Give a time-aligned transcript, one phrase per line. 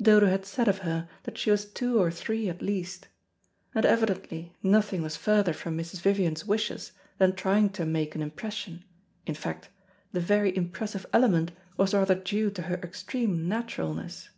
[0.00, 3.08] Dodo had said of her that she was two or three at least.
[3.74, 6.00] And evidently nothing was further from Mrs.
[6.02, 8.84] Vivian's wishes than trying to make an impression,
[9.26, 9.70] in fact,
[10.12, 14.28] the very impressive element was rather due to her extreme naturalness.